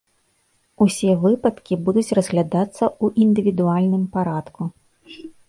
Усе 0.85 1.11
выпадкі 1.25 1.77
будуць 1.89 2.15
разглядацца 2.19 2.83
ў 3.03 3.27
індывідуальным 3.27 4.03
парадку. 4.19 4.61